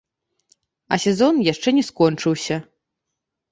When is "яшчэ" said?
1.53-1.69